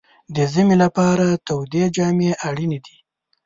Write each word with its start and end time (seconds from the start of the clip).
د 0.35 0.37
ژمي 0.53 0.75
لپاره 0.83 1.25
تودې 1.47 1.83
جامې 1.95 2.31
اړینې 2.47 2.79
دي. 2.85 2.97